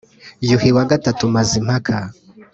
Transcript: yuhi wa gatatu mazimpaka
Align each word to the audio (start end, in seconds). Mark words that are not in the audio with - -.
yuhi 0.47 0.69
wa 0.77 0.83
gatatu 0.91 1.23
mazimpaka 1.35 1.97